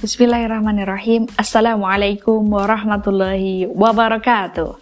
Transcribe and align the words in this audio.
Bismillahirrahmanirrahim. 0.00 1.28
Assalamualaikum 1.36 2.40
warahmatullahi 2.48 3.68
wabarakatuh. 3.68 4.72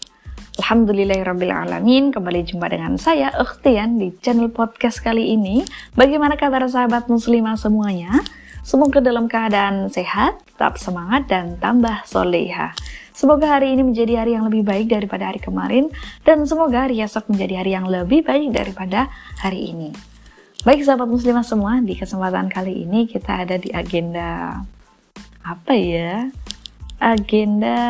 Alhamdulillahirrahmanirrahim. 0.62 2.14
Kembali 2.14 2.46
jumpa 2.46 2.71
dengan 2.71 2.95
saya, 3.03 3.35
Ukhtian, 3.35 3.99
di 3.99 4.14
channel 4.23 4.46
podcast 4.46 5.03
kali 5.03 5.35
ini. 5.35 5.67
Bagaimana 5.99 6.39
kabar 6.39 6.62
sahabat 6.71 7.11
muslimah 7.11 7.59
semuanya? 7.59 8.14
Semoga 8.62 9.03
dalam 9.03 9.27
keadaan 9.27 9.91
sehat, 9.91 10.39
tetap 10.54 10.79
semangat, 10.79 11.27
dan 11.27 11.59
tambah 11.59 11.98
soleha. 12.07 12.71
Semoga 13.11 13.59
hari 13.59 13.75
ini 13.75 13.82
menjadi 13.82 14.23
hari 14.23 14.39
yang 14.39 14.46
lebih 14.46 14.62
baik 14.62 14.87
daripada 14.87 15.35
hari 15.35 15.43
kemarin, 15.43 15.91
dan 16.23 16.46
semoga 16.46 16.87
hari 16.87 17.03
esok 17.03 17.27
menjadi 17.27 17.66
hari 17.66 17.75
yang 17.75 17.91
lebih 17.91 18.23
baik 18.23 18.55
daripada 18.55 19.11
hari 19.43 19.75
ini. 19.75 19.91
Baik 20.63 20.86
sahabat 20.86 21.11
muslimah 21.11 21.43
semua, 21.43 21.82
di 21.82 21.99
kesempatan 21.99 22.46
kali 22.46 22.86
ini 22.86 23.11
kita 23.11 23.43
ada 23.43 23.58
di 23.58 23.75
agenda 23.75 24.63
apa 25.48 25.72
ya? 25.72 26.29
Agenda 27.00 27.80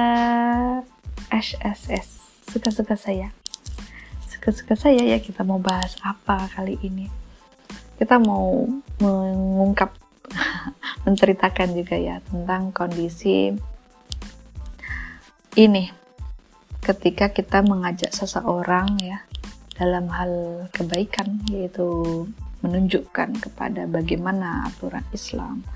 SSS 1.26 2.22
suka-suka 2.46 2.94
saya. 2.94 3.34
Suka-suka 4.30 4.78
saya 4.78 5.02
ya 5.02 5.18
kita 5.18 5.42
mau 5.42 5.58
bahas 5.58 5.98
apa 6.06 6.46
kali 6.54 6.78
ini. 6.86 7.10
Kita 7.98 8.22
mau 8.22 8.62
mengungkap 9.02 9.90
menceritakan 11.06 11.74
juga 11.74 11.98
ya 11.98 12.22
tentang 12.30 12.70
kondisi 12.70 13.50
ini. 15.58 15.90
Ketika 16.78 17.34
kita 17.34 17.66
mengajak 17.66 18.14
seseorang 18.14 19.02
ya 19.02 19.26
dalam 19.74 20.06
hal 20.14 20.64
kebaikan 20.70 21.42
yaitu 21.50 22.22
menunjukkan 22.62 23.38
kepada 23.42 23.90
bagaimana 23.90 24.70
aturan 24.70 25.02
Islam 25.10 25.66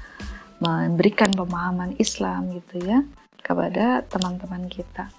memberikan 0.62 1.34
pemahaman 1.34 1.98
Islam 1.98 2.55
gitu 2.55 2.78
ya 2.86 3.02
kepada 3.42 4.06
teman-teman 4.06 4.70
kita. 4.70 5.10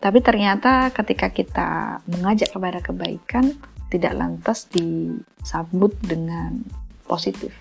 Tapi 0.00 0.18
ternyata 0.24 0.88
ketika 0.90 1.28
kita 1.28 2.00
mengajak 2.08 2.50
kepada 2.50 2.80
kebaikan 2.80 3.52
tidak 3.92 4.16
lantas 4.16 4.66
disambut 4.72 5.92
dengan 6.00 6.64
positif. 7.04 7.52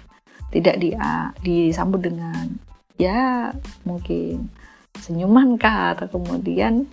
Tidak 0.52 0.76
di, 0.80 0.96
disambut 1.44 2.00
dengan 2.00 2.48
ya 2.96 3.52
mungkin 3.84 4.48
senyuman 4.96 5.60
kah 5.60 6.00
atau 6.00 6.08
kemudian 6.08 6.88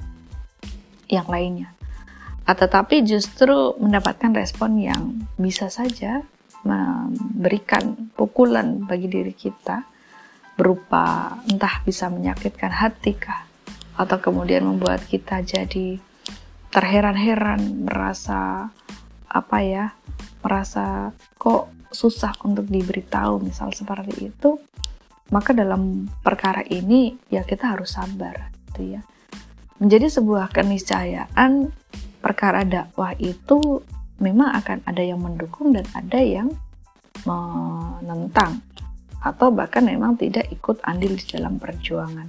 yang 1.07 1.27
lainnya. 1.31 1.71
Tetapi 2.45 3.07
justru 3.07 3.77
mendapatkan 3.79 4.35
respon 4.35 4.83
yang 4.83 5.03
bisa 5.39 5.71
saja 5.71 6.27
memberikan 6.67 8.11
pukulan 8.19 8.83
bagi 8.83 9.07
diri 9.07 9.33
kita 9.33 9.98
berupa 10.59 11.39
entah 11.47 11.79
bisa 11.87 12.11
menyakitkan 12.11 12.75
hati 12.75 13.15
kah 13.15 13.47
atau 13.95 14.19
kemudian 14.19 14.67
membuat 14.67 15.07
kita 15.07 15.39
jadi 15.47 16.03
terheran-heran 16.75 17.87
merasa 17.87 18.69
apa 19.31 19.59
ya 19.63 19.95
merasa 20.43 21.15
kok 21.39 21.71
susah 21.95 22.35
untuk 22.43 22.67
diberitahu 22.67 23.41
misal 23.41 23.71
seperti 23.71 24.35
itu 24.35 24.59
maka 25.29 25.53
dalam 25.53 26.09
perkara 26.25 26.65
ini 26.65 27.17
ya 27.29 27.45
kita 27.45 27.77
harus 27.77 27.97
sabar 27.97 28.49
gitu 28.73 28.97
ya. 28.97 29.01
Menjadi 29.79 30.11
sebuah 30.11 30.51
keniscayaan 30.51 31.71
perkara 32.19 32.65
dakwah 32.67 33.15
itu 33.21 33.85
memang 34.19 34.51
akan 34.59 34.83
ada 34.89 35.03
yang 35.05 35.23
mendukung 35.23 35.71
dan 35.71 35.87
ada 35.95 36.19
yang 36.19 36.51
menentang 37.23 38.65
atau 39.29 39.53
bahkan 39.53 39.85
memang 39.85 40.17
tidak 40.17 40.49
ikut 40.49 40.81
andil 40.89 41.13
di 41.13 41.27
dalam 41.29 41.61
perjuangan. 41.61 42.29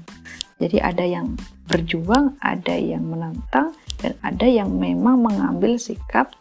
Jadi 0.60 0.78
ada 0.84 1.08
yang 1.08 1.40
berjuang, 1.72 2.36
ada 2.44 2.76
yang 2.76 3.08
menentang, 3.08 3.72
dan 4.04 4.16
ada 4.20 4.44
yang 4.44 4.68
memang 4.76 5.24
mengambil 5.24 5.80
sikap 5.80 6.36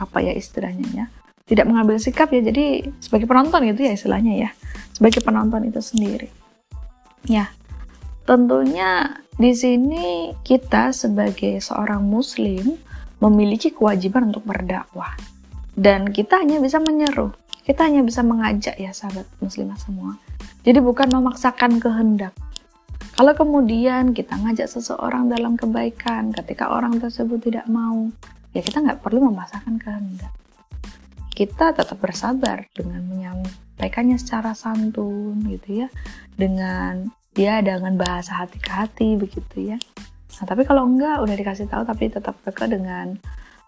apa 0.00 0.18
ya 0.24 0.32
istilahnya 0.34 0.88
ya 0.92 1.06
tidak 1.46 1.68
mengambil 1.68 2.00
sikap 2.00 2.32
ya 2.32 2.40
jadi 2.42 2.90
sebagai 2.98 3.28
penonton 3.28 3.60
gitu 3.70 3.84
ya 3.84 3.92
istilahnya 3.92 4.48
ya 4.48 4.50
sebagai 4.96 5.20
penonton 5.20 5.68
itu 5.68 5.80
sendiri. 5.82 6.28
Ya 7.26 7.50
tentunya 8.24 9.20
di 9.36 9.52
sini 9.52 10.32
kita 10.46 10.94
sebagai 10.94 11.58
seorang 11.58 12.04
muslim 12.06 12.78
memiliki 13.18 13.74
kewajiban 13.74 14.30
untuk 14.30 14.46
berdakwah. 14.46 15.12
Dan 15.72 16.12
kita 16.12 16.44
hanya 16.44 16.60
bisa 16.60 16.76
menyeru 16.80 17.32
kita 17.62 17.86
hanya 17.86 18.02
bisa 18.02 18.26
mengajak 18.26 18.74
ya 18.74 18.90
sahabat 18.90 19.26
muslimah 19.38 19.78
semua. 19.78 20.18
Jadi 20.62 20.78
bukan 20.82 21.10
memaksakan 21.10 21.78
kehendak. 21.78 22.34
Kalau 23.12 23.34
kemudian 23.36 24.16
kita 24.16 24.34
ngajak 24.34 24.66
seseorang 24.66 25.28
dalam 25.28 25.54
kebaikan, 25.54 26.32
ketika 26.32 26.72
orang 26.72 26.96
tersebut 26.98 27.38
tidak 27.44 27.66
mau, 27.68 28.08
ya 28.56 28.64
kita 28.64 28.82
nggak 28.82 29.04
perlu 29.04 29.30
memaksakan 29.30 29.76
kehendak. 29.78 30.32
Kita 31.32 31.76
tetap 31.76 31.98
bersabar 32.00 32.66
dengan 32.72 33.04
menyampaikannya 33.06 34.16
secara 34.16 34.56
santun 34.56 35.38
gitu 35.46 35.86
ya, 35.86 35.88
dengan 36.34 37.12
ya 37.36 37.64
dengan 37.64 37.96
bahasa 37.96 38.44
hati 38.44 38.58
ke 38.60 38.70
hati 38.70 39.08
begitu 39.16 39.76
ya. 39.76 39.78
Nah, 40.40 40.44
tapi 40.48 40.64
kalau 40.64 40.88
enggak 40.88 41.20
udah 41.20 41.36
dikasih 41.36 41.68
tahu 41.68 41.84
tapi 41.84 42.08
tetap 42.08 42.36
keke 42.42 42.64
dengan 42.68 43.16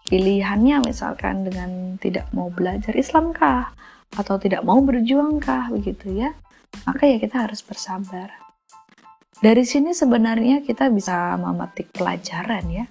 pilihannya 0.05 0.85
misalkan 0.85 1.45
dengan 1.45 1.97
tidak 1.97 2.29
mau 2.29 2.53
belajar 2.53 2.93
Islamkah 2.93 3.73
atau 4.15 4.37
tidak 4.37 4.61
mau 4.61 4.79
berjuangkah 4.79 5.73
begitu 5.73 6.13
ya. 6.13 6.31
Maka 6.85 7.09
ya 7.09 7.17
kita 7.17 7.49
harus 7.49 7.65
bersabar. 7.65 8.29
Dari 9.41 9.65
sini 9.67 9.91
sebenarnya 9.91 10.63
kita 10.63 10.87
bisa 10.93 11.35
memetik 11.41 11.91
pelajaran 11.91 12.65
ya. 12.69 12.85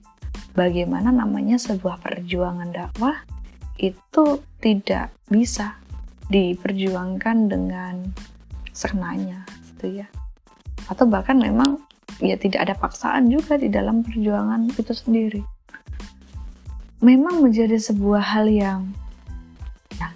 Bagaimana 0.55 1.11
namanya 1.11 1.59
sebuah 1.59 1.99
perjuangan 2.03 2.71
dakwah 2.71 3.23
itu 3.79 4.39
tidak 4.63 5.11
bisa 5.27 5.79
diperjuangkan 6.31 7.51
dengan 7.51 7.95
senanya 8.75 9.47
gitu 9.75 10.03
ya. 10.03 10.07
Atau 10.91 11.11
bahkan 11.11 11.39
memang 11.39 11.83
ya 12.23 12.39
tidak 12.39 12.71
ada 12.71 12.75
paksaan 12.79 13.31
juga 13.31 13.59
di 13.59 13.67
dalam 13.71 14.07
perjuangan 14.07 14.71
itu 14.71 14.95
sendiri 14.95 15.54
memang 17.05 17.45
menjadi 17.45 17.77
sebuah 17.77 18.25
hal 18.25 18.49
yang 18.49 18.81
ya, 19.93 20.09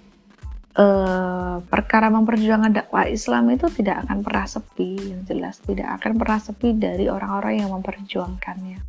uh, 0.73 1.61
perkara 1.69 2.09
memperjuangkan 2.09 2.73
dakwah 2.73 3.05
Islam 3.05 3.53
itu 3.53 3.69
tidak 3.69 4.09
akan 4.09 4.25
pernah 4.25 4.49
sepi, 4.49 5.13
yang 5.13 5.21
jelas 5.29 5.61
tidak 5.61 6.01
akan 6.01 6.17
pernah 6.17 6.39
sepi 6.41 6.73
dari 6.73 7.05
orang-orang 7.05 7.61
yang 7.61 7.69
memperjuangkannya. 7.69 8.81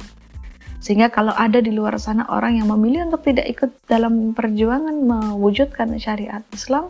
Sehingga 0.80 1.12
kalau 1.12 1.36
ada 1.36 1.60
di 1.60 1.76
luar 1.76 2.00
sana 2.00 2.24
orang 2.32 2.56
yang 2.56 2.72
memilih 2.72 3.12
untuk 3.12 3.20
tidak 3.28 3.52
ikut 3.52 3.70
dalam 3.84 4.32
perjuangan 4.32 4.96
mewujudkan 4.96 5.92
syariat 6.00 6.40
Islam, 6.56 6.88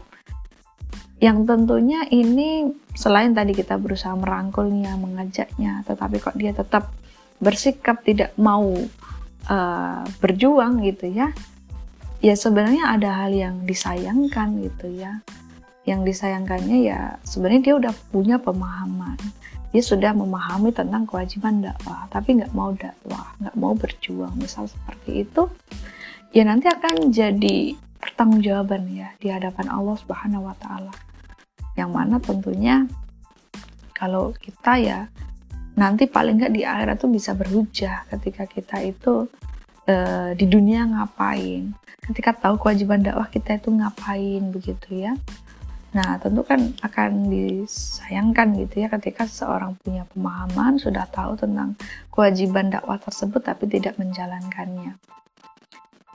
yang 1.19 1.43
tentunya 1.43 2.07
ini 2.09 2.71
selain 2.95 3.35
tadi 3.35 3.51
kita 3.51 3.77
berusaha 3.83 4.15
merangkulnya, 4.15 4.95
mengajaknya, 4.95 5.83
tetapi 5.85 6.17
kok 6.23 6.39
dia 6.39 6.55
tetap 6.55 6.95
bersikap 7.43 8.01
tidak 8.07 8.31
mau 8.39 8.79
uh, 9.49 10.05
berjuang 10.19 10.83
gitu 10.85 11.09
ya. 11.09 11.33
Ya 12.21 12.37
sebenarnya 12.37 12.93
ada 12.93 13.25
hal 13.25 13.33
yang 13.33 13.65
disayangkan 13.65 14.61
gitu 14.61 14.93
ya. 14.93 15.25
Yang 15.89 16.13
disayangkannya 16.13 16.85
ya 16.85 17.17
sebenarnya 17.25 17.73
dia 17.73 17.75
udah 17.81 17.95
punya 18.13 18.37
pemahaman. 18.37 19.17
Dia 19.71 19.81
sudah 19.87 20.13
memahami 20.13 20.75
tentang 20.75 21.07
kewajiban 21.07 21.63
dakwah 21.63 22.11
tapi 22.11 22.43
nggak 22.43 22.53
mau 22.53 22.75
dakwah 22.77 23.33
nggak 23.41 23.57
mau 23.57 23.73
berjuang. 23.73 24.37
Misal 24.37 24.69
seperti 24.69 25.25
itu 25.25 25.49
ya 26.37 26.45
nanti 26.45 26.69
akan 26.69 27.09
jadi 27.09 27.75
pertanggungjawaban 28.01 28.89
ya 28.93 29.09
di 29.17 29.29
hadapan 29.33 29.73
Allah 29.73 29.97
Subhanahu 29.97 30.49
Wa 30.51 30.57
Taala. 30.61 30.93
Yang 31.79 31.91
mana 31.91 32.17
tentunya 32.21 32.85
kalau 33.97 34.33
kita 34.37 34.81
ya 34.81 34.99
nanti 35.81 36.05
paling 36.05 36.37
nggak 36.37 36.53
di 36.53 36.63
akhirat 36.69 37.01
tuh 37.01 37.09
bisa 37.09 37.33
berhujah 37.33 38.05
ketika 38.13 38.45
kita 38.45 38.85
itu 38.85 39.25
uh, 39.89 40.31
di 40.37 40.45
dunia 40.45 40.85
ngapain. 40.85 41.73
Ketika 42.05 42.37
tahu 42.37 42.61
kewajiban 42.61 43.01
dakwah 43.01 43.33
kita 43.33 43.57
itu 43.57 43.73
ngapain 43.73 44.53
begitu 44.53 45.09
ya. 45.09 45.17
Nah 45.97 46.21
tentu 46.21 46.45
kan 46.45 46.77
akan 46.85 47.33
disayangkan 47.33 48.61
gitu 48.61 48.85
ya 48.85 48.93
ketika 48.93 49.25
seorang 49.25 49.73
punya 49.81 50.05
pemahaman 50.13 50.77
sudah 50.77 51.09
tahu 51.09 51.41
tentang 51.41 51.75
kewajiban 52.13 52.69
dakwah 52.69 53.01
tersebut 53.01 53.41
tapi 53.41 53.65
tidak 53.65 53.97
menjalankannya. 53.97 55.01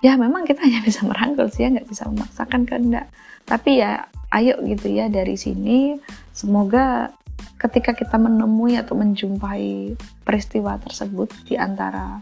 Ya 0.06 0.14
memang 0.22 0.46
kita 0.46 0.62
hanya 0.62 0.86
bisa 0.86 1.02
merangkul 1.02 1.50
sih 1.50 1.66
ya 1.66 1.74
nggak 1.74 1.90
bisa 1.90 2.06
memaksakan 2.06 2.70
kehendak. 2.70 3.10
Tapi 3.50 3.82
ya 3.82 4.06
ayo 4.30 4.62
gitu 4.62 4.94
ya 4.94 5.10
dari 5.10 5.34
sini 5.34 5.98
semoga 6.30 7.10
ketika 7.56 7.96
kita 7.96 8.20
menemui 8.20 8.78
atau 8.78 8.94
menjumpai 9.00 9.96
peristiwa 10.22 10.78
tersebut 10.78 11.32
di 11.48 11.56
antara 11.56 12.22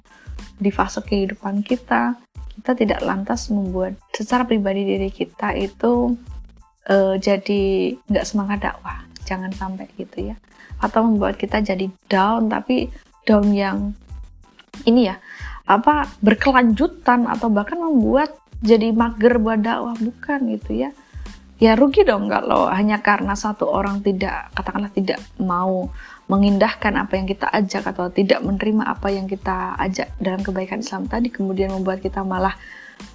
di 0.56 0.70
fase 0.70 1.04
kehidupan 1.04 1.66
kita, 1.66 2.16
kita 2.56 2.72
tidak 2.78 3.00
lantas 3.02 3.50
membuat 3.50 3.98
secara 4.14 4.46
pribadi 4.46 4.86
diri 4.86 5.10
kita 5.10 5.58
itu 5.58 6.14
uh, 6.88 7.16
jadi 7.18 7.94
nggak 8.08 8.28
semangat 8.28 8.64
dakwah. 8.64 9.04
Jangan 9.28 9.52
sampai 9.56 9.88
gitu 10.00 10.32
ya. 10.32 10.36
Atau 10.80 11.04
membuat 11.08 11.40
kita 11.40 11.60
jadi 11.64 11.90
down 12.08 12.52
tapi 12.52 12.92
down 13.28 13.52
yang 13.56 13.78
ini 14.88 15.08
ya 15.12 15.20
apa 15.64 16.12
berkelanjutan 16.20 17.24
atau 17.30 17.48
bahkan 17.48 17.80
membuat 17.80 18.36
jadi 18.64 18.94
mager 18.94 19.42
buat 19.42 19.60
dakwah. 19.60 19.96
Bukan 19.98 20.40
gitu 20.56 20.88
ya 20.88 20.92
ya 21.64 21.80
rugi 21.80 22.04
dong 22.04 22.28
kalau 22.28 22.68
hanya 22.68 23.00
karena 23.00 23.40
satu 23.40 23.72
orang 23.72 24.04
tidak 24.04 24.52
katakanlah 24.52 24.92
tidak 24.92 25.24
mau 25.40 25.88
mengindahkan 26.28 26.92
apa 27.00 27.16
yang 27.16 27.24
kita 27.24 27.48
ajak 27.48 27.88
atau 27.88 28.12
tidak 28.12 28.44
menerima 28.44 28.84
apa 28.84 29.08
yang 29.08 29.32
kita 29.32 29.80
ajak 29.80 30.12
dalam 30.20 30.44
kebaikan 30.44 30.84
Islam 30.84 31.08
tadi 31.08 31.32
kemudian 31.32 31.72
membuat 31.72 32.04
kita 32.04 32.20
malah 32.20 32.60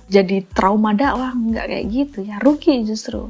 jadi 0.08 0.44
trauma 0.56 0.96
dakwah. 0.96 1.36
Nggak 1.36 1.66
kayak 1.68 1.86
gitu 1.92 2.18
ya 2.24 2.40
rugi 2.40 2.88
justru. 2.88 3.28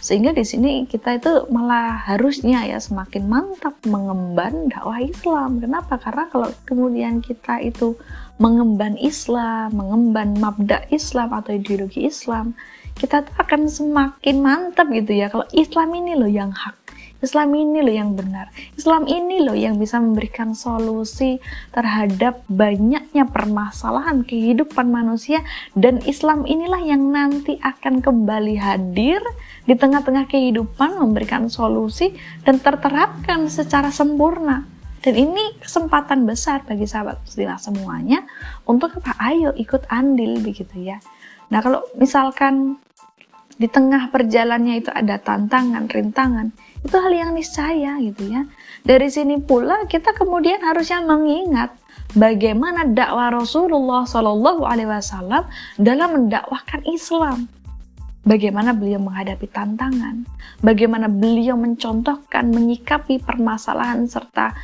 Sehingga 0.00 0.36
di 0.36 0.44
sini 0.44 0.84
kita 0.84 1.16
itu 1.16 1.48
malah 1.48 1.96
harusnya 2.08 2.64
ya 2.68 2.76
semakin 2.76 3.24
mantap 3.24 3.76
mengemban 3.88 4.68
dakwah 4.72 5.00
Islam. 5.00 5.60
Kenapa? 5.60 5.96
Karena 6.00 6.24
kalau 6.28 6.48
kemudian 6.68 7.20
kita 7.24 7.60
itu 7.64 7.96
mengemban 8.34 8.98
Islam 8.98 9.70
mengemban 9.70 10.34
mabda 10.42 10.90
Islam 10.90 11.30
atau 11.30 11.54
ideologi 11.54 12.10
Islam 12.10 12.58
kita 12.94 13.26
tuh 13.26 13.34
akan 13.38 13.66
semakin 13.66 14.36
mantap 14.38 14.86
gitu 14.90 15.12
ya 15.12 15.26
kalau 15.28 15.46
Islam 15.50 15.92
ini 15.98 16.12
loh 16.14 16.30
yang 16.30 16.54
hak 16.54 16.84
Islam 17.24 17.56
ini 17.56 17.80
loh 17.80 17.94
yang 17.96 18.12
benar. 18.12 18.52
Islam 18.76 19.08
ini 19.08 19.40
loh 19.40 19.56
yang 19.56 19.80
bisa 19.80 19.96
memberikan 19.96 20.52
solusi 20.52 21.40
terhadap 21.72 22.44
banyaknya 22.52 23.24
permasalahan 23.24 24.28
kehidupan 24.28 24.92
manusia 24.92 25.40
dan 25.72 26.04
Islam 26.04 26.44
inilah 26.44 26.84
yang 26.84 27.08
nanti 27.08 27.56
akan 27.64 28.04
kembali 28.04 28.60
hadir 28.60 29.24
di 29.64 29.72
tengah-tengah 29.72 30.28
kehidupan 30.28 31.00
memberikan 31.00 31.48
solusi 31.48 32.12
dan 32.44 32.60
terterapkan 32.60 33.48
secara 33.48 33.88
sempurna. 33.88 34.68
Dan 35.00 35.20
ini 35.20 35.60
kesempatan 35.60 36.24
besar 36.24 36.64
bagi 36.64 36.88
sahabat 36.88 37.24
muslimah 37.24 37.60
semuanya 37.60 38.24
untuk 38.68 39.00
apa? 39.00 39.16
Ayo 39.20 39.52
ikut 39.56 39.88
andil 39.88 40.40
begitu 40.44 40.80
ya. 40.80 41.00
Nah 41.52 41.60
kalau 41.60 41.84
misalkan 41.98 42.78
di 43.54 43.70
tengah 43.70 44.10
perjalannya 44.10 44.82
itu 44.82 44.90
ada 44.90 45.18
tantangan, 45.22 45.86
rintangan, 45.86 46.50
itu 46.82 46.96
hal 46.98 47.12
yang 47.14 47.30
niscaya 47.32 47.96
gitu 48.02 48.26
ya. 48.28 48.42
Dari 48.82 49.08
sini 49.08 49.38
pula 49.38 49.86
kita 49.86 50.12
kemudian 50.12 50.60
harusnya 50.60 51.00
mengingat 51.06 51.72
bagaimana 52.12 52.84
dakwah 52.84 53.30
Rasulullah 53.30 54.04
Shallallahu 54.04 54.66
Alaihi 54.66 54.90
Wasallam 54.90 55.46
dalam 55.78 56.08
mendakwahkan 56.12 56.82
Islam. 56.90 57.46
Bagaimana 58.24 58.72
beliau 58.72 59.04
menghadapi 59.04 59.52
tantangan, 59.52 60.24
bagaimana 60.64 61.12
beliau 61.12 61.60
mencontohkan, 61.60 62.48
menyikapi 62.56 63.20
permasalahan 63.20 64.08
serta 64.08 64.56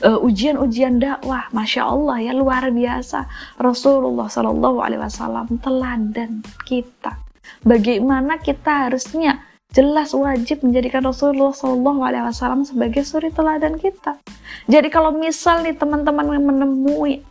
uh, 0.00 0.18
ujian-ujian 0.24 0.96
dakwah, 0.96 1.52
masya 1.52 1.84
Allah 1.84 2.16
ya 2.24 2.32
luar 2.32 2.72
biasa. 2.72 3.28
Rasulullah 3.60 4.26
Shallallahu 4.32 4.78
Alaihi 4.80 5.02
Wasallam 5.04 5.60
teladan 5.60 6.40
kita. 6.64 7.20
Bagaimana 7.62 8.40
kita 8.40 8.88
harusnya 8.88 9.42
jelas 9.72 10.12
wajib 10.12 10.60
menjadikan 10.62 11.02
Rasulullah 11.02 11.50
SAW 11.56 12.68
sebagai 12.68 13.02
suri 13.02 13.32
teladan 13.32 13.80
kita. 13.80 14.20
Jadi 14.68 14.88
kalau 14.92 15.16
misal 15.16 15.64
nih 15.64 15.74
teman-teman 15.74 16.38
menemui 16.38 17.24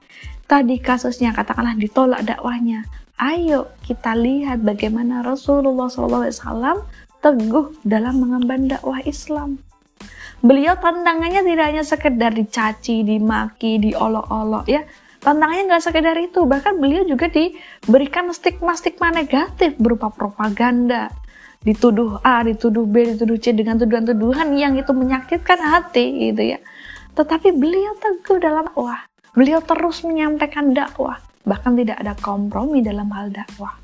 tadi 0.50 0.82
kasusnya 0.82 1.32
katakanlah 1.32 1.78
ditolak 1.78 2.26
dakwahnya, 2.26 2.84
ayo 3.22 3.72
kita 3.86 4.18
lihat 4.18 4.66
bagaimana 4.66 5.22
Rasulullah 5.24 5.88
SAW 5.88 6.84
teguh 7.22 7.78
dalam 7.86 8.20
mengemban 8.20 8.68
dakwah 8.68 9.00
Islam. 9.06 9.62
Beliau 10.42 10.74
tantangannya 10.74 11.46
tidak 11.46 11.66
hanya 11.70 11.84
sekedar 11.86 12.34
dicaci, 12.34 13.06
dimaki, 13.06 13.78
diolok-olok 13.78 14.66
ya. 14.66 14.82
Tantangannya 15.22 15.70
nggak 15.70 15.86
sekedar 15.86 16.18
itu, 16.18 16.50
bahkan 16.50 16.82
beliau 16.82 17.06
juga 17.06 17.30
diberikan 17.30 18.26
stigma-stigma 18.34 19.14
negatif 19.14 19.78
berupa 19.78 20.10
propaganda, 20.10 21.14
dituduh 21.62 22.18
A, 22.26 22.42
dituduh 22.42 22.90
B, 22.90 23.14
dituduh 23.14 23.38
C 23.38 23.54
dengan 23.54 23.78
tuduhan-tuduhan 23.78 24.50
yang 24.58 24.74
itu 24.82 24.90
menyakitkan 24.90 25.62
hati 25.62 26.34
gitu 26.34 26.58
ya. 26.58 26.60
Tetapi 27.14 27.54
beliau 27.54 27.94
teguh 28.02 28.42
dalam 28.42 28.66
dakwah. 28.66 29.06
Beliau 29.38 29.62
terus 29.62 30.02
menyampaikan 30.02 30.74
dakwah, 30.74 31.22
bahkan 31.46 31.78
tidak 31.78 32.02
ada 32.02 32.18
kompromi 32.18 32.82
dalam 32.82 33.14
hal 33.14 33.30
dakwah. 33.30 33.78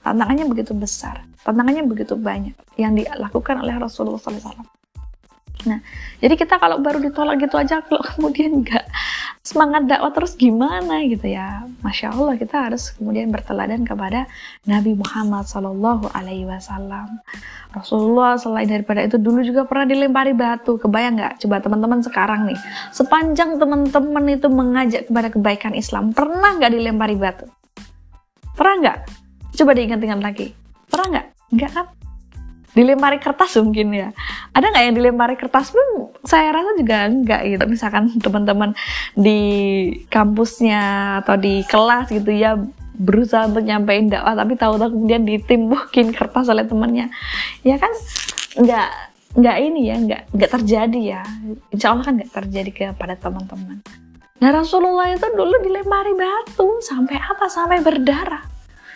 Tantangannya 0.00 0.48
begitu 0.48 0.72
besar, 0.72 1.20
tantangannya 1.44 1.84
begitu 1.84 2.16
banyak 2.16 2.56
yang 2.80 2.96
dilakukan 2.96 3.60
oleh 3.60 3.76
Rasulullah 3.76 4.16
SAW. 4.16 4.79
Nah, 5.68 5.84
jadi 6.20 6.34
kita 6.36 6.56
kalau 6.56 6.80
baru 6.80 7.00
ditolak 7.00 7.40
gitu 7.42 7.60
aja, 7.60 7.80
kalau 7.86 8.00
kemudian 8.00 8.64
nggak 8.64 8.84
semangat 9.40 9.88
dakwah 9.88 10.12
terus 10.12 10.36
gimana 10.36 11.04
gitu 11.04 11.28
ya? 11.28 11.64
Masya 11.84 12.12
Allah 12.12 12.36
kita 12.36 12.70
harus 12.70 12.92
kemudian 12.96 13.28
berteladan 13.32 13.84
kepada 13.84 14.28
Nabi 14.64 14.96
Muhammad 14.96 15.48
Sallallahu 15.48 16.12
Alaihi 16.12 16.48
Wasallam. 16.48 17.20
Rasulullah 17.70 18.34
selain 18.34 18.66
daripada 18.66 19.04
itu 19.04 19.16
dulu 19.16 19.40
juga 19.46 19.64
pernah 19.68 19.86
dilempari 19.86 20.32
batu. 20.34 20.76
Kebayang 20.80 21.20
nggak? 21.20 21.34
Coba 21.44 21.56
teman-teman 21.62 22.00
sekarang 22.02 22.40
nih 22.50 22.58
sepanjang 22.90 23.60
teman-teman 23.60 24.24
itu 24.28 24.48
mengajak 24.48 25.02
kepada 25.08 25.28
kebaikan 25.30 25.72
Islam 25.76 26.12
pernah 26.16 26.56
nggak 26.56 26.72
dilempari 26.72 27.16
batu? 27.16 27.46
Pernah 28.56 28.74
nggak? 28.80 28.98
Coba 29.56 29.70
diingat-ingat 29.76 30.20
lagi. 30.20 30.52
Pernah 30.90 31.06
nggak? 31.16 31.26
Nggak 31.50 31.70
kan 31.74 31.86
dilempari 32.74 33.18
kertas 33.18 33.58
mungkin 33.58 33.90
ya. 33.90 34.08
Ada 34.54 34.70
nggak 34.70 34.84
yang 34.90 34.96
dilempari 34.96 35.34
kertas 35.34 35.74
pun 35.74 36.14
saya 36.22 36.54
rasa 36.54 36.70
juga 36.78 37.06
enggak 37.10 37.40
gitu. 37.46 37.64
Misalkan 37.66 38.04
teman-teman 38.24 38.70
di 39.18 39.40
kampusnya 40.06 40.82
atau 41.24 41.34
di 41.34 41.66
kelas 41.66 42.10
gitu 42.10 42.30
ya 42.30 42.54
berusaha 43.00 43.48
untuk 43.48 43.64
nyampein 43.64 44.12
dakwah 44.12 44.36
tapi 44.36 44.60
tahu-tahu 44.60 44.92
kemudian 44.92 45.24
ditimbukin 45.24 46.12
kertas 46.18 46.46
oleh 46.52 46.68
temannya. 46.68 47.10
Ya 47.66 47.80
kan 47.80 47.90
nggak 48.60 48.88
nggak 49.30 49.56
ini 49.62 49.80
ya 49.86 49.96
nggak 49.98 50.22
nggak 50.34 50.50
terjadi 50.60 51.00
ya. 51.18 51.22
Insya 51.74 51.94
Allah 51.94 52.04
kan 52.06 52.14
nggak 52.18 52.32
terjadi 52.34 52.70
kepada 52.70 53.14
teman-teman. 53.18 53.82
Nah 54.40 54.50
Rasulullah 54.56 55.12
itu 55.12 55.28
dulu 55.36 55.60
dilempari 55.60 56.16
batu 56.16 56.80
sampai 56.80 57.16
apa? 57.20 57.46
Sampai 57.50 57.84
berdarah. 57.84 58.40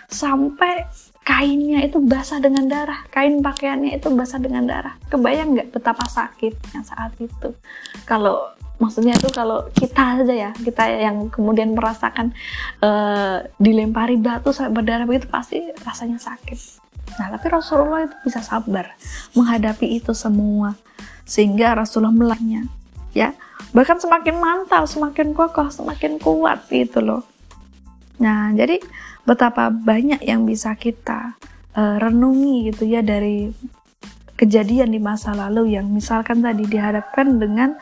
Sampai 0.08 0.88
kainnya 1.24 1.80
itu 1.80 1.98
basah 2.04 2.36
dengan 2.38 2.68
darah, 2.68 3.08
kain 3.08 3.40
pakaiannya 3.40 3.96
itu 3.96 4.12
basah 4.12 4.36
dengan 4.36 4.68
darah. 4.68 4.94
Kebayang 5.08 5.56
nggak 5.56 5.68
betapa 5.72 6.04
sakitnya 6.04 6.84
saat 6.84 7.16
itu? 7.16 7.56
Kalau 8.04 8.52
maksudnya 8.76 9.16
itu 9.16 9.32
kalau 9.32 9.64
kita 9.72 10.20
aja 10.20 10.34
ya, 10.36 10.50
kita 10.52 10.84
yang 10.84 11.32
kemudian 11.32 11.72
merasakan 11.72 12.36
uh, 12.84 13.40
dilempari 13.56 14.20
batu 14.20 14.52
sampai 14.52 14.76
berdarah 14.76 15.08
begitu 15.08 15.26
pasti 15.32 15.64
rasanya 15.80 16.20
sakit. 16.20 16.84
Nah, 17.16 17.32
tapi 17.32 17.46
Rasulullah 17.48 18.04
itu 18.04 18.16
bisa 18.20 18.44
sabar 18.44 18.92
menghadapi 19.32 19.96
itu 19.96 20.12
semua 20.12 20.76
sehingga 21.24 21.72
Rasulullah 21.72 22.12
melahnya 22.12 22.68
ya 23.16 23.32
bahkan 23.72 23.96
semakin 23.96 24.36
mantap, 24.36 24.84
semakin 24.84 25.32
kokoh, 25.32 25.70
semakin 25.72 26.20
kuat 26.20 26.66
gitu 26.68 27.00
loh. 27.00 27.22
Nah, 28.18 28.54
jadi 28.54 28.78
betapa 29.24 29.72
banyak 29.72 30.20
yang 30.24 30.44
bisa 30.44 30.76
kita 30.76 31.36
uh, 31.76 31.96
renungi 32.00 32.72
gitu 32.72 32.84
ya 32.88 33.00
dari 33.00 33.48
kejadian 34.36 34.92
di 34.92 35.00
masa 35.00 35.32
lalu 35.32 35.76
yang 35.76 35.88
misalkan 35.88 36.44
tadi 36.44 36.68
dihadapkan 36.68 37.40
dengan 37.40 37.76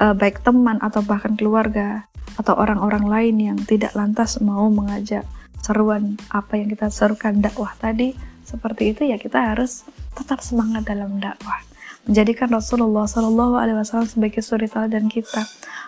uh, 0.00 0.16
baik 0.16 0.40
teman 0.40 0.80
atau 0.80 1.04
bahkan 1.04 1.36
keluarga 1.36 2.08
atau 2.36 2.56
orang-orang 2.56 3.04
lain 3.08 3.36
yang 3.52 3.58
tidak 3.64 3.96
lantas 3.96 4.40
mau 4.40 4.68
mengajak 4.68 5.24
seruan 5.64 6.20
apa 6.30 6.60
yang 6.60 6.68
kita 6.72 6.92
serukan 6.92 7.40
dakwah 7.40 7.72
tadi. 7.76 8.12
Seperti 8.46 8.94
itu 8.94 9.02
ya 9.02 9.18
kita 9.18 9.52
harus 9.52 9.82
tetap 10.14 10.38
semangat 10.38 10.86
dalam 10.86 11.18
dakwah 11.18 11.75
menjadikan 12.06 12.48
Rasulullah 12.50 13.04
Shallallahu 13.04 13.58
Alaihi 13.58 13.76
Wasallam 13.82 14.06
sebagai 14.06 14.40
suri 14.40 14.70
teladan 14.70 15.10
kita. 15.10 15.42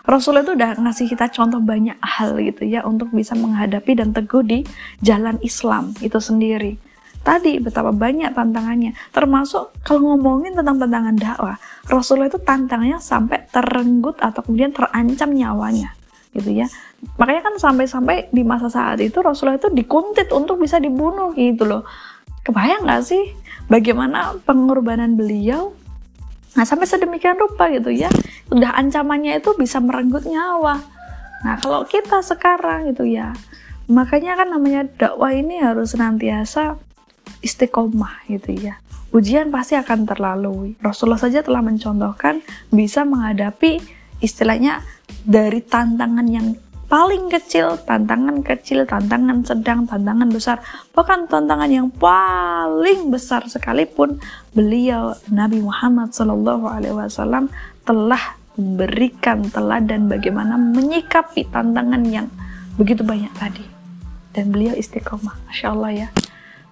Rasul 0.04 0.40
itu 0.42 0.56
udah 0.56 0.78
ngasih 0.78 1.06
kita 1.10 1.30
contoh 1.30 1.60
banyak 1.62 1.94
hal 2.00 2.38
gitu 2.42 2.64
ya 2.64 2.82
untuk 2.82 3.12
bisa 3.14 3.36
menghadapi 3.38 3.98
dan 3.98 4.10
teguh 4.10 4.42
di 4.42 4.64
jalan 5.04 5.38
Islam 5.44 5.94
itu 6.02 6.16
sendiri. 6.16 6.80
Tadi 7.18 7.60
betapa 7.60 7.92
banyak 7.92 8.32
tantangannya, 8.32 8.96
termasuk 9.12 9.74
kalau 9.84 10.14
ngomongin 10.14 10.56
tentang 10.56 10.80
tantangan 10.80 11.12
dakwah, 11.18 11.56
Rasulullah 11.90 12.30
itu 12.30 12.40
tantangannya 12.40 12.98
sampai 13.02 13.44
terenggut 13.52 14.16
atau 14.22 14.40
kemudian 14.40 14.72
terancam 14.72 15.28
nyawanya 15.34 15.92
gitu 16.32 16.56
ya. 16.56 16.66
Makanya 17.20 17.52
kan 17.52 17.54
sampai-sampai 17.58 18.32
di 18.32 18.42
masa 18.46 18.72
saat 18.72 19.02
itu 19.02 19.18
Rasulullah 19.20 19.60
itu 19.60 19.70
dikuntit 19.70 20.32
untuk 20.32 20.56
bisa 20.56 20.80
dibunuh 20.80 21.34
gitu 21.36 21.68
loh. 21.68 21.82
Kebayang 22.46 22.88
gak 22.88 23.04
sih 23.04 23.34
bagaimana 23.68 24.38
pengorbanan 24.48 25.18
beliau 25.18 25.76
Nah, 26.56 26.64
sampai 26.64 26.88
sedemikian 26.88 27.36
rupa 27.36 27.68
gitu 27.68 27.92
ya. 27.92 28.08
Udah 28.48 28.72
ancamannya 28.78 29.42
itu 29.42 29.52
bisa 29.58 29.82
merenggut 29.82 30.24
nyawa. 30.24 30.80
Nah, 31.44 31.56
kalau 31.60 31.84
kita 31.84 32.24
sekarang 32.24 32.90
gitu 32.90 33.04
ya, 33.06 33.36
makanya 33.86 34.38
kan 34.38 34.48
namanya 34.50 34.88
dakwah 34.88 35.30
ini 35.30 35.60
harus 35.60 35.94
senantiasa 35.94 36.78
istiqomah 37.44 38.26
gitu 38.26 38.56
ya. 38.56 38.80
ujian 39.08 39.48
pasti 39.48 39.72
akan 39.72 40.04
terlalui. 40.04 40.76
Rasulullah 40.84 41.16
saja 41.16 41.40
telah 41.40 41.64
mencontohkan 41.64 42.44
bisa 42.68 43.08
menghadapi 43.08 43.80
istilahnya 44.20 44.84
dari 45.24 45.64
tantangan 45.64 46.28
yang 46.28 46.52
paling 46.88 47.28
kecil, 47.28 47.76
tantangan 47.84 48.40
kecil, 48.40 48.88
tantangan 48.88 49.44
sedang, 49.44 49.84
tantangan 49.84 50.28
besar, 50.32 50.56
bahkan 50.96 51.28
tantangan 51.28 51.68
yang 51.68 51.88
paling 51.92 53.12
besar 53.12 53.44
sekalipun 53.44 54.16
beliau 54.56 55.12
Nabi 55.28 55.60
Muhammad 55.60 56.16
Shallallahu 56.16 56.64
Alaihi 56.64 56.96
Wasallam 56.96 57.52
telah 57.84 58.40
memberikan 58.56 59.44
teladan 59.52 60.08
bagaimana 60.08 60.56
menyikapi 60.56 61.46
tantangan 61.52 62.02
yang 62.08 62.26
begitu 62.80 63.04
banyak 63.04 63.30
tadi 63.36 63.62
dan 64.32 64.48
beliau 64.48 64.72
istiqomah, 64.72 65.36
masya 65.46 65.76
Allah 65.76 65.92
ya. 65.92 66.08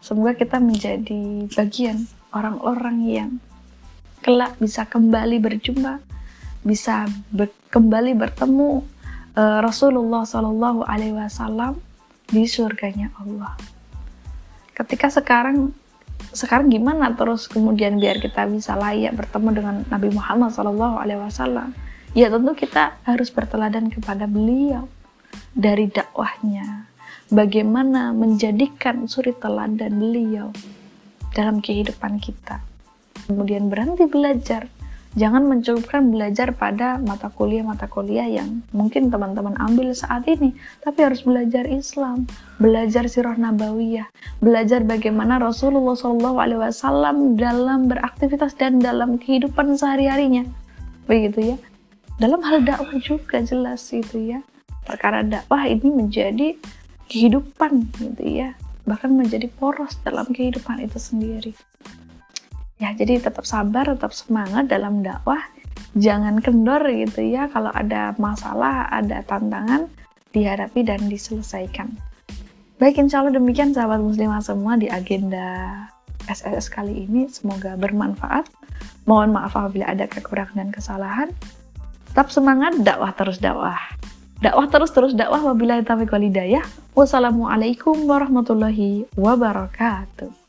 Semoga 0.00 0.32
kita 0.32 0.58
menjadi 0.58 1.44
bagian 1.52 2.08
orang-orang 2.32 2.96
yang 3.04 3.30
kelak 4.24 4.56
bisa 4.56 4.88
kembali 4.88 5.38
berjumpa, 5.38 6.00
bisa 6.64 7.04
ber 7.28 7.52
kembali 7.70 8.16
bertemu 8.16 8.95
uh, 9.36 9.60
Rasulullah 9.62 10.24
Shallallahu 10.24 10.88
Alaihi 10.88 11.14
Wasallam 11.14 11.78
di 12.26 12.48
surganya 12.48 13.12
Allah. 13.20 13.54
Ketika 14.72 15.12
sekarang 15.12 15.76
sekarang 16.32 16.72
gimana 16.72 17.12
terus 17.16 17.48
kemudian 17.48 18.00
biar 18.00 18.20
kita 18.20 18.48
bisa 18.48 18.76
layak 18.76 19.16
bertemu 19.16 19.48
dengan 19.52 19.76
Nabi 19.92 20.08
Muhammad 20.10 20.50
Shallallahu 20.56 20.96
Alaihi 20.98 21.20
Wasallam? 21.20 21.76
Ya 22.16 22.32
tentu 22.32 22.56
kita 22.56 22.96
harus 23.04 23.28
berteladan 23.28 23.92
kepada 23.92 24.24
beliau 24.24 24.88
dari 25.52 25.86
dakwahnya. 25.86 26.88
Bagaimana 27.26 28.14
menjadikan 28.14 29.04
suri 29.10 29.34
teladan 29.36 29.98
beliau 29.98 30.48
dalam 31.34 31.60
kehidupan 31.60 32.22
kita. 32.22 32.62
Kemudian 33.26 33.66
berhenti 33.68 34.06
belajar 34.06 34.70
jangan 35.16 35.48
mencukupkan 35.48 36.12
belajar 36.12 36.52
pada 36.52 37.00
mata 37.00 37.32
kuliah-mata 37.32 37.88
kuliah 37.88 38.28
yang 38.28 38.60
mungkin 38.70 39.08
teman-teman 39.08 39.56
ambil 39.56 39.96
saat 39.96 40.28
ini, 40.28 40.52
tapi 40.84 41.02
harus 41.08 41.24
belajar 41.24 41.64
Islam, 41.64 42.28
belajar 42.60 43.08
sirah 43.08 43.34
nabawiyah, 43.40 44.12
belajar 44.44 44.84
bagaimana 44.84 45.40
Rasulullah 45.40 45.96
SAW 45.96 47.34
dalam 47.34 47.88
beraktivitas 47.88 48.54
dan 48.60 48.78
dalam 48.78 49.16
kehidupan 49.16 49.74
sehari-harinya. 49.80 50.44
Begitu 51.08 51.56
ya. 51.56 51.56
Dalam 52.20 52.40
hal 52.44 52.64
dakwah 52.64 52.96
juga 53.00 53.40
jelas 53.40 53.88
itu 53.92 54.36
ya. 54.36 54.44
Perkara 54.84 55.24
dakwah 55.24 55.64
ini 55.64 55.88
menjadi 55.88 56.56
kehidupan 57.08 57.88
gitu 57.96 58.24
ya. 58.24 58.52
Bahkan 58.86 59.10
menjadi 59.16 59.50
poros 59.50 59.98
dalam 60.04 60.30
kehidupan 60.30 60.78
itu 60.84 61.00
sendiri. 61.00 61.52
Ya, 62.76 62.92
jadi 62.92 63.16
tetap 63.16 63.48
sabar, 63.48 63.88
tetap 63.88 64.12
semangat 64.12 64.68
dalam 64.68 65.00
dakwah. 65.00 65.40
Jangan 65.96 66.44
kendor 66.44 66.84
gitu 66.92 67.24
ya. 67.24 67.48
Kalau 67.48 67.72
ada 67.72 68.12
masalah, 68.20 68.84
ada 68.92 69.24
tantangan, 69.24 69.88
dihadapi 70.36 70.84
dan 70.84 71.08
diselesaikan. 71.08 71.96
Baik, 72.76 73.00
insya 73.00 73.24
Allah 73.24 73.40
demikian 73.40 73.72
sahabat 73.72 74.04
muslimah 74.04 74.44
semua 74.44 74.76
di 74.76 74.92
agenda 74.92 75.72
SSS 76.28 76.68
kali 76.68 77.08
ini. 77.08 77.24
Semoga 77.32 77.80
bermanfaat. 77.80 78.44
Mohon 79.08 79.40
maaf 79.40 79.56
apabila 79.56 79.88
ada 79.88 80.04
kekurangan 80.04 80.60
dan 80.60 80.68
kesalahan. 80.68 81.28
Tetap 82.12 82.28
semangat, 82.28 82.76
dakwah 82.84 83.16
terus 83.16 83.40
dakwah. 83.40 83.80
Dakwah 84.44 84.68
terus 84.68 84.92
terus 84.92 85.16
dakwah 85.16 85.40
wabillahi 85.40 85.80
taufiq 85.80 86.12
walhidayah. 86.12 86.64
Wassalamualaikum 86.92 88.04
warahmatullahi 88.04 89.08
wabarakatuh. 89.16 90.45